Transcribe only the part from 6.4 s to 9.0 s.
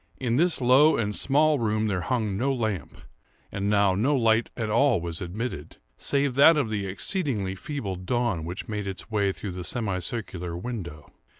of the exceedingly feeble dawn which made